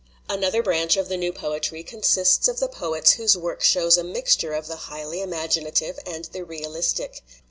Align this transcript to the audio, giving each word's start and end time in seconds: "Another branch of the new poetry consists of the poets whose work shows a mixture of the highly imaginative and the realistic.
"Another 0.27 0.63
branch 0.63 0.97
of 0.97 1.09
the 1.09 1.15
new 1.15 1.31
poetry 1.31 1.83
consists 1.83 2.47
of 2.47 2.59
the 2.59 2.67
poets 2.67 3.11
whose 3.11 3.37
work 3.37 3.61
shows 3.61 3.99
a 3.99 4.03
mixture 4.03 4.53
of 4.53 4.65
the 4.65 4.75
highly 4.89 5.21
imaginative 5.21 5.99
and 6.07 6.25
the 6.25 6.43
realistic. 6.43 7.21